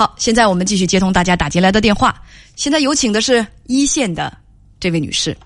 [0.00, 2.14] 好，现在我们继续接通大家打进来的电话。
[2.56, 4.34] 现在有请的是一线的
[4.80, 5.36] 这位女士。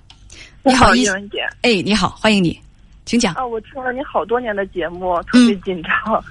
[0.62, 1.38] 你好，叶文姐。
[1.62, 2.56] 哎，你好，欢迎你，
[3.04, 3.34] 请讲。
[3.34, 6.24] 啊，我听了你好多年的节目，特别紧张。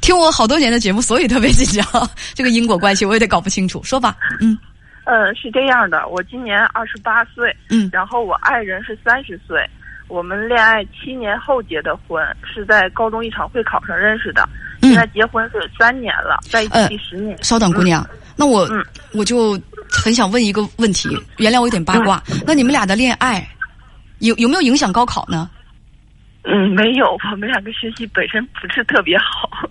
[0.00, 2.08] 听我好多年的节目，所以特别紧张。
[2.32, 4.16] 这个因果关系我有点搞不清楚，说吧。
[4.38, 4.56] 嗯。
[5.04, 7.52] 呃，是这样的，我今年二十八岁。
[7.70, 7.90] 嗯。
[7.92, 9.68] 然后我爱人是三十岁，
[10.06, 14.48] 我们恋爱七年后结的婚，是在高中一场会考上认识的。
[14.84, 17.36] 现在结婚是三年了，在一起第十年。
[17.42, 18.68] 稍等，姑娘，那我
[19.12, 22.22] 我就很想问一个问题，原谅我有点八卦。
[22.46, 23.46] 那你们俩的恋爱
[24.18, 25.50] 有有没有影响高考呢？
[26.42, 29.68] 嗯，没有，我们两个学习本身不是特别好。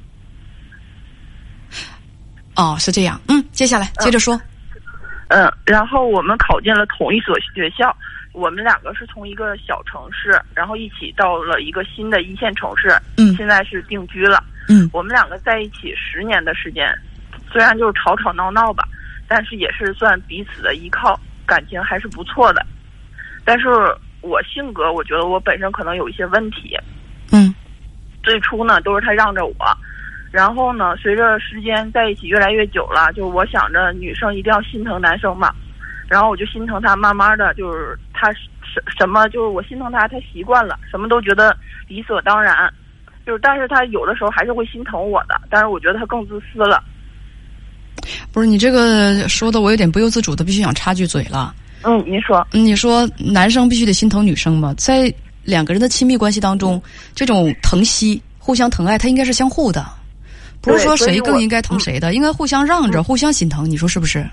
[2.56, 3.20] 哦，是这样。
[3.28, 4.40] 嗯，接下来接着说。
[5.30, 7.96] 嗯，然后我们考进了同一所学校。
[8.32, 12.90] 我们两个是从一个小城市，然后一起到了一个新的一线城市。
[13.18, 14.44] 嗯，现在是定居了。
[14.70, 16.98] 嗯，我们两个在一起十年的时间，
[17.52, 18.88] 虽然就是吵吵闹闹吧，
[19.28, 22.66] 但是也是算彼此的依靠，感情还是不错的。
[23.44, 23.68] 但是
[24.22, 26.78] 我性格，我觉得我本身可能有一些问题。
[27.32, 27.54] 嗯，
[28.24, 29.56] 最初呢都是他让着我，
[30.32, 35.54] 然后呢随着时间在一起越来越久了，就我想着女生一定要心疼男生嘛，
[36.08, 41.58] 然后我就心疼他，慢慢的就是他什什么就是我心疼他，他习惯了，什么都觉得
[41.90, 42.74] 理所当然。
[43.26, 46.84] 就是，但是他有的时候还是会心疼我的，但是我觉得他更自私了。
[48.32, 51.56] 不是你这个说的，我有点不由自主的，必须想插句嘴了。
[51.84, 54.74] 嗯，您说，你说男生必须得心疼女生吗？
[54.78, 56.82] 在两个人的亲密关系当中，
[57.14, 59.86] 这种疼惜、互相疼爱，它应该是相互的，
[60.62, 63.70] 不是说谁更应该疼谁的，应该互相让着、互相心疼。
[63.70, 64.26] 你说是不是？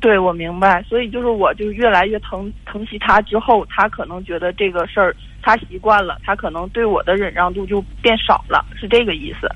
[0.00, 0.82] 对，我明白。
[0.82, 5.14] 所以就是，我就越来越疼疼惜他之后，他可能觉得这个事儿。
[5.40, 9.48] 他习惯了，他可能对我的忍让度就变少了，是这个意思。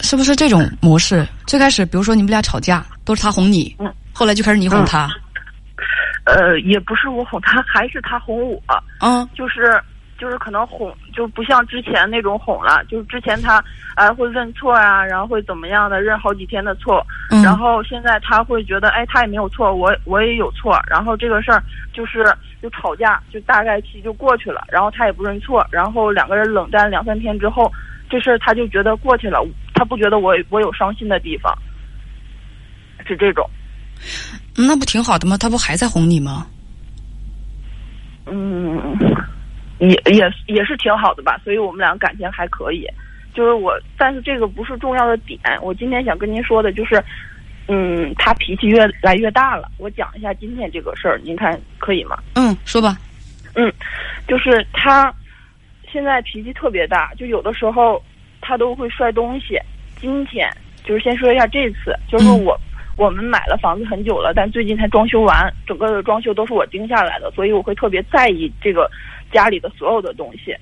[0.00, 1.26] 是不是这种模式？
[1.46, 5.08] 最开始，比如说你们俩吵架，都是他哄你，嗯，后来就开始你哄他。
[6.24, 8.62] 呃，也不是我哄他，还是他哄我。
[9.00, 9.78] 嗯，就是。
[10.22, 13.60] 就是可能哄就不像之前那种哄了，就是之前他
[13.96, 17.04] 哎会认错啊，然后会怎么样的认好几天的错，
[17.42, 21.60] 然后现在他会觉得哎他也没有错，我我也有错，然后这个事儿
[21.92, 22.24] 就是
[22.62, 27.68] 就吵架就大概期就过去了，然后他也不认错，然后两个人冷战两三天之后，
[28.08, 29.44] 这事儿他就觉得过去了，
[29.74, 31.52] 他不觉得我我有伤心的地方，
[33.04, 33.44] 是这种，
[34.56, 35.36] 那不挺好的吗？
[35.36, 36.46] 他不还在哄你吗？
[38.26, 39.11] 嗯。
[39.88, 42.86] 也也也是挺好的吧，所以我们俩感情还可以。
[43.34, 45.40] 就是我，但是这个不是重要的点。
[45.62, 47.02] 我今天想跟您说的就是，
[47.66, 49.70] 嗯，他脾气越来越大了。
[49.78, 52.16] 我讲一下今天这个事儿，您看可以吗？
[52.34, 52.96] 嗯，说吧。
[53.54, 53.72] 嗯，
[54.28, 55.12] 就是他
[55.90, 58.02] 现在脾气特别大，就有的时候
[58.40, 59.58] 他都会摔东西。
[59.96, 60.46] 今天
[60.84, 62.54] 就是先说一下这次，就是我
[62.96, 68.90] 我们买了房子很久了，但最近才装修完，整个的装修都是我定下来的，所以我会特别在意这个。
[69.32, 70.54] 家里的所有的东西，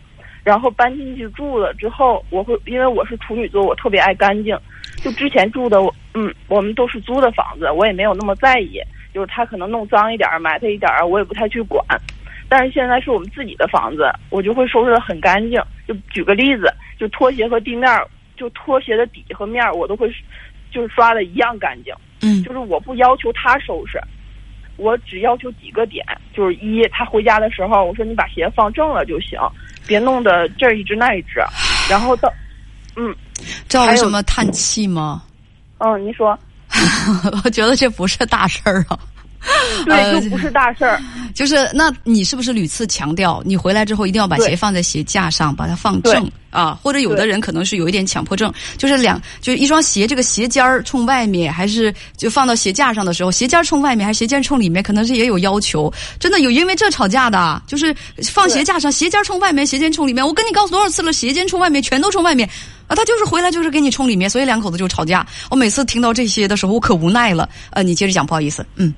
[0.44, 4.56] 然后搬进去住了之后，我会因为我是处女座，我特别爱干净。
[4.98, 5.76] 就之前住的，
[6.14, 8.80] 嗯，我们都是租的房子，我也没有那么在意。
[9.12, 11.84] 就是他可能弄脏一点、埋汰一点，我也不太去管。
[12.48, 15.60] 但是现在是我们自己的房子，我就会收拾的很干净。
[15.88, 17.90] 就举个例子，就拖鞋和地面，
[18.36, 20.08] 就拖鞋的底和面，我都会
[20.70, 21.92] 就是刷的一样干净。
[22.22, 24.00] 嗯，就是我不要求他收拾。
[24.76, 26.04] 我只要求几个点，
[26.34, 29.38] 就是一，他回家的时候，我说你把鞋放正了就行，
[29.86, 31.38] 别弄得这一只那一只。
[31.90, 32.32] 然后到，
[32.96, 33.14] 嗯，
[33.68, 35.22] 知道为什么叹气吗？
[35.78, 36.38] 嗯，您说。
[37.44, 38.98] 我觉得这不是大事儿啊。
[39.86, 41.00] 对，就不是大事儿。
[41.34, 46.78] 就是，那你是不是屡次强调，你回来之后一定要把鞋放在鞋架上，把它放正啊？
[46.82, 55.90] 或者有的人可能是有一点强迫症，就是两，就是一双鞋，这个鞋尖儿冲外面，还是就放到鞋架上的时候，鞋尖冲外面还是鞋尖冲里面，可能是也有要求。
[56.18, 60.26] 真的有因为这吵架的，就是放鞋架上，鞋尖冲外面，鞋尖冲里面。
[60.26, 62.46] 我跟你告诉多少次了，鞋尖冲外面，全都冲外面
[62.88, 62.94] 啊！
[62.96, 65.26] 他就是回来就是给你冲里面，所以两口子就吵架。
[65.48, 67.48] 我每次听到这些的时候，我可无奈了。
[67.70, 68.92] 呃，你接着讲，不好意思，嗯。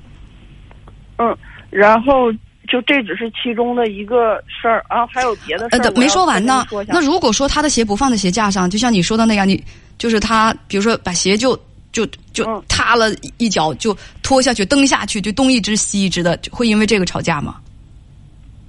[1.23, 1.37] 嗯，
[1.69, 2.31] 然后
[2.67, 5.79] 就这只是其中的一个事儿啊，还有别的事儿。
[5.79, 6.65] 呃，没说完呢。
[6.87, 9.63] 那如果说他的鞋不放在鞋架上，就像你说的那样，你
[9.97, 11.57] 就是他，比如说把鞋就
[11.91, 17.55] 就就塌了一脚，就拖下去蹬下去，就东一只西一只的，会因为这个吵架吗？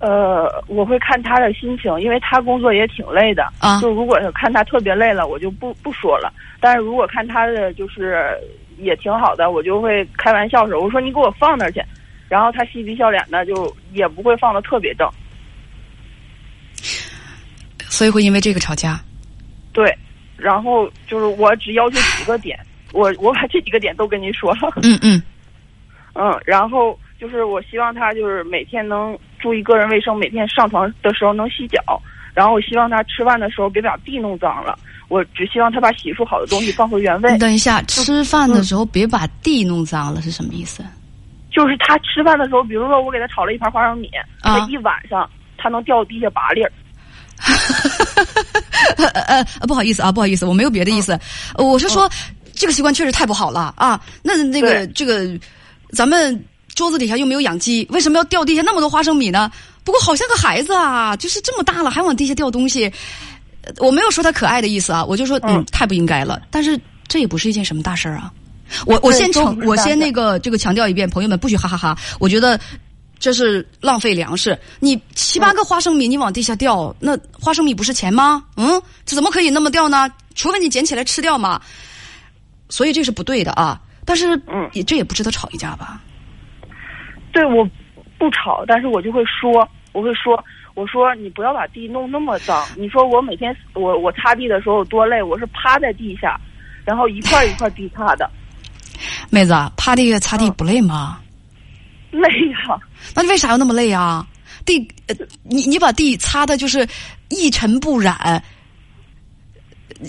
[0.01, 3.81] 呃，我会看他的心情，因为他工作也挺累的啊。
[3.81, 6.31] 就如果是看他特别累了，我就不不说了。
[6.61, 8.37] 但是如果看他的就是
[8.79, 11.81] 也挺好的，我就会开玩笑说：“我说你给我放那儿去。”
[12.29, 15.09] 然后他嬉皮笑脸的，就也不会放的特别正，
[17.88, 19.00] 所以会因为这个吵架。
[19.73, 19.97] 对，
[20.37, 22.59] 然后就是我只要求几个点，
[22.93, 24.73] 我我把这几个点都跟您说了。
[24.82, 25.23] 嗯嗯
[26.15, 31.81] 嗯，然后就是我希望他就是每天能注意个人卫生，每天上床的时候能洗脚。
[32.35, 34.77] 然后我希望他吃饭的时候别把地弄脏了，
[35.09, 37.38] 我只希望他把洗漱好的东西放回原位你。
[37.38, 40.85] 等一下，吃饭的时候别把地弄脏了是什么意思？
[41.55, 44.09] 就是他吃饭的时候，比如说我给他炒了一盘花生米，
[44.43, 46.73] 啊他一晚上他能掉地下八粒儿。
[48.97, 51.19] 呃呃，不好意思啊，不好意思，我没有别的意思，
[51.56, 52.11] 呃我是说、
[52.53, 54.01] 这个习惯确实太不好了啊。
[54.23, 55.39] 那那个这个，
[55.93, 56.43] 咱们
[56.75, 59.51] 桌子底下又没有养鸡，为什么要掉地下那么多花生米呢？
[59.85, 62.93] 不过好像个孩子啊，就是这么大了还往地下掉东西，
[63.62, 66.43] 呃我没有说他可爱的意思啊，我就说嗯嗯太不应该了。
[66.51, 66.79] 但是
[67.09, 68.33] 这也不是一件什么大事儿啊。
[68.87, 72.58] 我我先承都不是大事我先那个这个强调一遍，朋友们不许哈哈哈我觉得
[73.19, 74.58] 这是浪费粮食。
[74.81, 78.44] 你七八个花生米你往地下掉，那花生米不是钱吗？
[78.56, 80.11] 嗯，这怎么可以那么掉呢？
[80.34, 81.61] 除非你捡起来吃掉嘛。
[82.69, 83.81] 所以这是不对的啊。
[84.05, 86.00] 但是，嗯也这也不值得吵一架吧？
[87.32, 87.67] 对，我
[88.19, 90.43] 不吵，但是我就会说，我会说，
[90.75, 92.67] 我说你不要把地弄那么脏。
[92.76, 96.38] 你说我每天我我擦地的时候有多累，我是趴在地下，
[96.84, 98.31] 然后一块一块地擦的，
[99.34, 101.20] 妹子啊，趴地下擦地嗯不累吗？
[102.12, 102.81] 累呀、
[103.14, 104.25] 那你为啥要那么累啊？
[104.64, 104.78] 地，
[105.08, 106.86] 呃你你把地擦的就是
[107.28, 108.14] 一尘不染，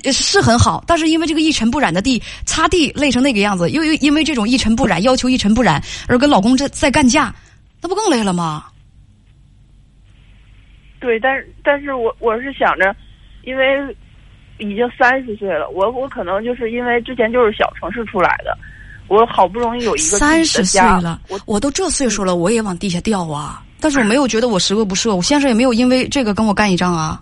[0.04, 7.34] 呃是很好，但是因为这个一尘不染的地，擦地累成那个样子，又又因为这种一尘不染，要求一尘不染，而跟老公这在干架，
[7.82, 8.66] 那不更累了吗？
[11.00, 12.96] 对，但是但是我我是想着，
[13.44, 13.98] 因为
[14.58, 18.58] 已经三十岁了，我我可能就是因为之前就是小城市出来的，
[19.08, 23.62] 我好不容易有一个三十岁了我，我都这岁数了，我也往地下掉啊！
[23.80, 27.22] 但是我没有觉得我十恶不赦，我先生也没有因为这个跟我干一仗啊。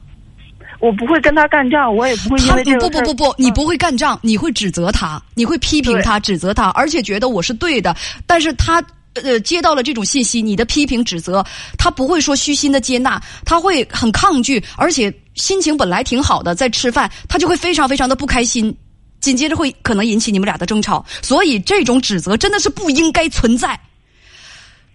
[0.80, 7.96] 我不会跟他干仗，我也不会因他为这个不不不不你不会干仗，你会指责他，你会批评他、指责他，而且觉得我是对的。
[8.26, 8.84] 但是他
[9.14, 11.46] 呃接到了这种信息，你的批评指责，
[11.78, 18.76] 他不会说虚心的接纳，他会很抗拒，而且心情本来挺好的，在吃饭，他就会非常非常的不开心，
[19.24, 21.06] 紧接着会可能引起你们俩的争吵。
[21.22, 23.70] 所以这种指责真的是不应该存在。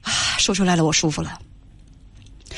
[0.03, 1.39] 啊，说出来了，我舒服了。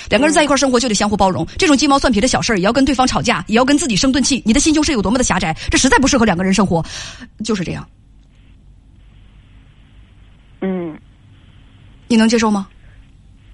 [0.09, 6.85] 两个人在一块儿生活就得相互包容，这种鸡毛蒜皮的小事儿也要跟对方吵架，也要跟自己生顿气，你的心胸是有多么的狭窄，这实在不适合两个人生活，
[7.45, 7.89] 就是这样，
[10.61, 10.99] 嗯，
[12.09, 12.67] 你能接受吗？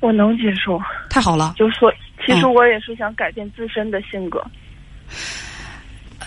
[0.01, 0.81] 我能接受。
[1.11, 1.93] 太好了，就是说，
[2.25, 4.45] 其实嗯我也是想改变自身的性格。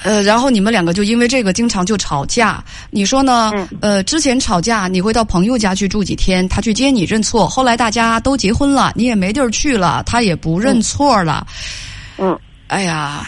[0.04, 3.51] 呃，然后你们两个就因为这个经常就吵架，你说呢？
[3.56, 11.46] 嗯呃，之前吵架你会到朋友家去住几天，他去接你认错，后来大家都结婚了，你也没地儿去了，他也不认错了，
[12.18, 12.38] 嗯，
[12.68, 13.28] 哎呀，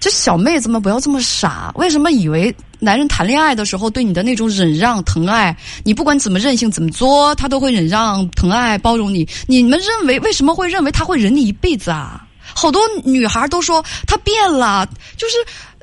[0.00, 1.72] 这小妹子们不要这么傻！
[1.74, 9.28] 为什么以为男人谈恋爱的时候对你的那种忍让、疼爱，你不管怎么任性、怎么作，他都会忍让、疼爱、包容你？
[9.48, 12.24] 你们认为为什么会认为他会忍你一辈子啊？
[12.54, 15.34] 好多女孩都说他变了，就是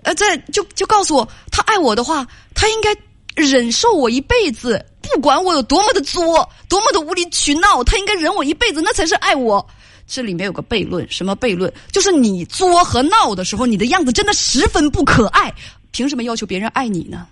[0.05, 2.95] 呃，在就就告诉我，他爱我的话，他应该
[3.35, 9.67] 忍受我一辈子，不管我有多么的作，多么的无理取闹，他应该忍我一辈子，那才是爱我。
[10.07, 11.73] 这里面有个悖论，什么悖论？
[11.91, 15.51] 就是你作和闹的时候，你的样子真的十分不可爱，
[15.89, 17.27] 凭什么要求别人爱你呢？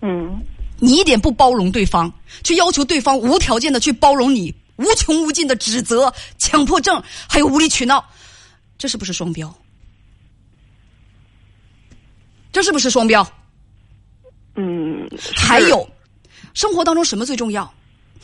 [0.00, 0.40] 嗯，
[0.78, 2.12] 你一点不包容对方，
[2.44, 8.04] 去要求对方无条件的去包容你，无穷无尽的指责、强迫症，还有无理取闹，
[8.78, 9.52] 这是不是双标？
[12.52, 13.26] 这是不是双标？
[14.54, 15.88] 嗯，还有，
[16.54, 17.72] 生活当中什么最重要？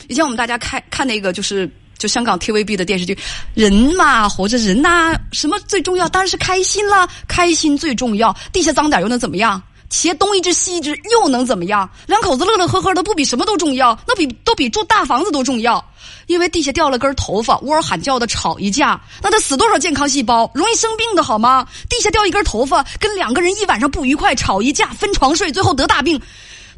[0.09, 3.19] 以前我们大家看看那个就是就香港 TVB 的电视剧，
[3.55, 6.09] 人嘛，活着人呐、什么最重要？
[6.09, 8.37] 当然是开心啦，开心最重要。
[8.53, 9.61] 地下脏点又能怎么样？
[9.91, 11.89] 鞋东一只西一只又能怎么样？
[12.07, 13.99] 两口子乐乐呵呵的，不比什么都重要？
[14.07, 15.83] 那比都比住大房子都重要。
[16.27, 21.67] 因为地下掉了根头发，呜儿喊叫的吵一架，那得死多少健康细胞，容易生病的好吗？
[21.89, 26.21] 地下掉一根头发，跟两个人一晚上不愉快吵一架，分床睡，最后得大病，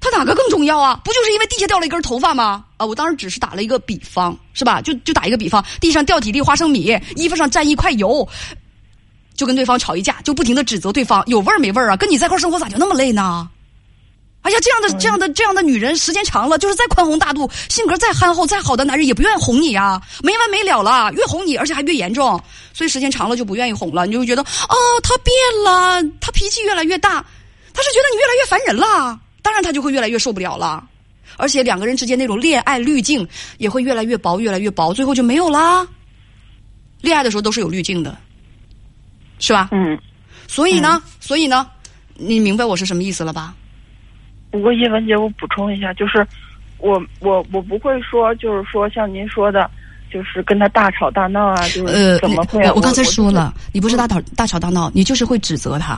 [0.01, 1.01] 他哪个更重要啊？
[1.05, 2.65] 不就是因为地下掉了一根头发吗？
[2.77, 4.81] 啊，我当时只是打了一个比方，是吧？
[4.81, 8.27] 就就打一个比方，地上掉几粒花生米，衣服上沾一块油，
[9.35, 11.97] 就跟对方吵一架，就不停的指责对方有味儿没味儿啊？
[11.97, 13.49] 跟你在一块儿生活咋就那么累呢？
[14.43, 27.23] 哎呀，这样的这样的这样的女人，时间长了，就是再宽宏大度，性格再憨厚再好的男人，也不愿意哄你呀，没完没了了，越哄你，而且还越严重，所以时间长了就不愿意哄了，你就会觉得哦，他变了，他脾气越来越大，
[27.75, 30.83] 他是觉得你越来越烦人了，当然他就会越来越受不了了，
[31.37, 35.87] 而且两个人之间那种恋爱滤镜也会越来越薄，越来越薄，最后就没有啦。
[37.03, 38.17] 恋爱的时候都是有滤镜的，
[39.39, 39.69] 是吧？
[39.73, 39.99] 嗯，
[40.51, 41.65] 所以呢，所以呢，
[42.15, 43.55] 你明白我是什么意思了吧？
[44.51, 46.27] 不过叶文姐，我补充一下，就是
[46.79, 49.71] 我我我不会说，就是说像您说的，
[50.13, 52.73] 就是跟他大吵大闹啊，就是呃，怎么会、啊？
[52.75, 55.97] 我刚才说了，我你不是大吵大吵大闹，你就是会指责他。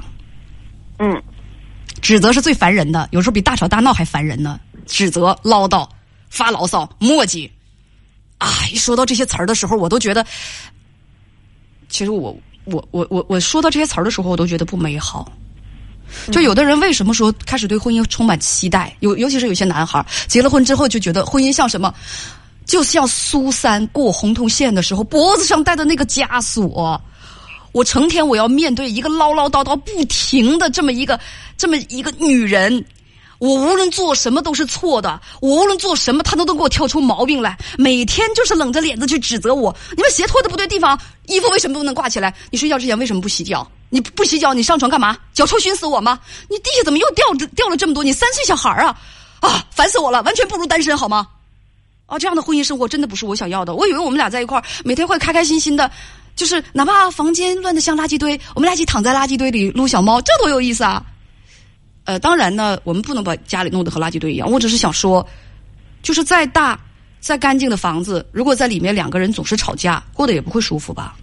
[0.98, 1.22] 嗯，
[2.02, 4.60] 指责是最烦人的，有时候比大吵大闹还烦人呢。
[4.84, 5.88] 指责、唠叨、
[6.28, 7.48] 发牢骚、磨叽，
[8.36, 8.48] 啊！
[8.70, 10.26] 一说到这些词儿的时候，我都觉得，
[11.88, 15.30] 其实我我我我我说到这些词儿的时候，我都觉得不美好。
[16.30, 18.94] 就有的人为什么说开始对婚姻充满期待？
[19.00, 21.92] 尤尤其是有些男孩结了婚之后就觉得婚姻像什么，
[22.66, 27.00] 就像苏三过红铜线的时候脖子上戴的那个枷锁。
[27.72, 31.18] 我成天我要面对一个唠唠叨叨不停的这么一个
[31.56, 32.84] 这么一个女人。
[33.42, 37.58] 我无论做什么都是错的，我无论做什么，他都能给我挑出毛病来。
[37.76, 39.74] 每天就是冷着脸子去指责我。
[39.96, 40.96] 你们鞋脱的不对地方，
[41.26, 42.32] 衣服为什么不能挂起来？
[42.52, 43.68] 你睡觉之前为什么不洗脚？
[43.90, 45.18] 你不洗脚，你上床干嘛？
[45.34, 46.20] 脚臭熏死我吗？
[46.48, 48.04] 你地下怎么又掉掉了这么多？
[48.04, 48.96] 你三岁小孩啊！
[49.40, 51.26] 啊，烦死我了， 完全不如单身好吗？
[52.06, 53.74] 啊，这样的婚姻生活真的不是我想要的。
[53.74, 55.90] 我以为我们俩在一块儿，每天会开开心心的，
[56.36, 61.04] 就是哪怕房间乱得像垃圾堆，我们俩一起躺在垃圾堆里撸小猫，这多有意思啊！
[62.04, 64.50] 呃，当然呢，我们不能把家里弄得和垃圾堆一样。
[64.50, 65.26] 我只是想说，
[66.02, 66.78] 就是再大、
[67.20, 71.16] 再干净的房子，如果在里面两个人总是吵架，过得也不会舒服吧？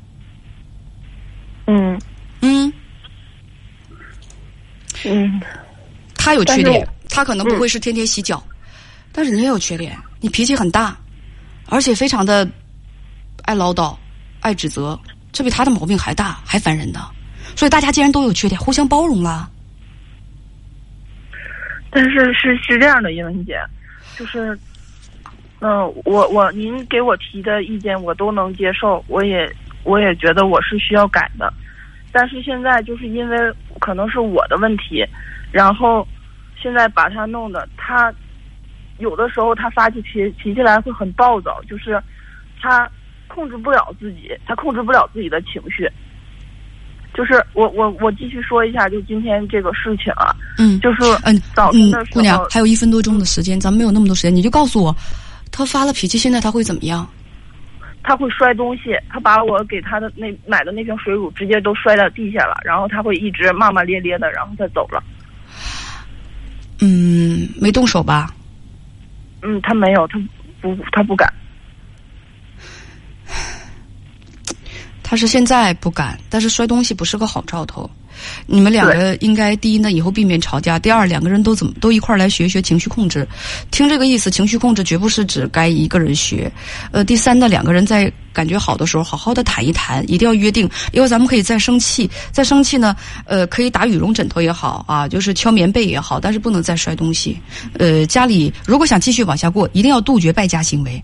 [1.67, 1.99] 嗯
[2.41, 2.71] 嗯，
[5.05, 5.41] 嗯，
[6.15, 8.41] 他有缺点他可能不会是天天洗脚，
[9.11, 10.97] 但是你也有缺点，你脾气很大，
[11.67, 12.49] 而且非常的
[13.43, 13.95] 爱唠叨、
[14.39, 14.97] 爱指责，
[15.31, 16.99] 这比他的毛病还大，还烦人的。
[17.55, 19.49] 所以大家既然都有缺点，互相包容啦。
[21.91, 23.59] 但是是是这样的，英文姐，
[24.15, 24.57] 就是，
[25.59, 29.51] 嗯、我我您给我提的意见我都能接受，我也
[29.83, 31.51] 我也觉得我是需要改的，
[32.11, 33.37] 但是现在就是因为
[33.79, 35.05] 可能是我的问题，
[35.51, 36.07] 然后
[36.61, 38.13] 现在把他弄得他
[38.99, 42.01] 有的时候他发起脾脾气来会很暴躁，就是
[42.61, 42.89] 他
[43.27, 45.89] 控制不了自己，他控制不了自己的情绪。
[47.13, 54.95] 就是我我我继续说一下，就今天这个事情啊，嗯，就是嗯嗯早晨的，时候，姑娘，还有一分多钟的时间，咱们没有那么多时间，你就告诉我，
[55.51, 57.07] 他发了脾气，现在他会怎么样？
[58.01, 65.03] 他会摔东西，他把我给他的那买的那瓶水乳直接都摔到地下了，然后他会一直骂骂咧咧的，然后他走了。
[66.79, 68.33] 嗯，没动手吧？
[69.41, 70.17] 嗯，他没有，他
[70.61, 71.31] 不，他不敢。
[75.09, 77.89] 他是现在不敢，但是摔东西不是个好兆头。
[78.45, 83.27] 你们两个应该第一呢，以后避免吵架；第二，两个人都怎么都一块儿来学学情绪控制。
[83.71, 86.51] 听这个意思，情绪控制绝不是指该一个人学。
[86.91, 90.69] 呃，第三呢，两个人在感觉好的时候，好好的谈一谈，一定要约定。
[90.91, 97.35] 因为咱们可以再生气，再生气呢，呃，可以打羽绒枕头也好啊，就是敲棉被也好，但是不能再摔东西。
[97.79, 101.03] 呃，家里如果想继续往下过，一定要杜绝败家行为。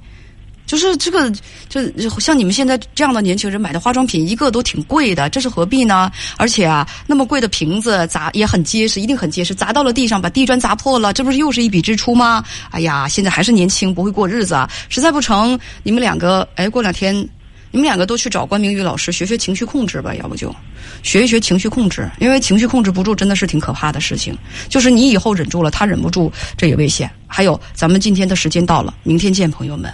[0.65, 1.31] 就是这个，
[1.69, 6.11] 就像你们现在这样的年轻人买的化妆品，一个都挺贵的，这是何必呢？
[6.37, 12.43] 而且啊，那么贵的瓶子砸也很结实，一定很结实，砸到了地上，把地砖砸破了，这不是又是一笔支出吗？
[12.71, 14.69] 哎呀，现在还是年轻，不会过日子啊！
[14.89, 17.15] 实在不成，你们两个，哎，过两天，
[17.71, 20.53] 你们两个都去找关明宇老师学学情绪控制吧，要不就
[21.03, 24.35] 学一学情绪控制，因为情绪控制不住真的是挺可怕的事情。
[24.67, 27.09] 就是你以后忍住了，他忍不住，这也危险。
[27.27, 29.91] 还有，咱们今天的时间到了，明天见，朋友们。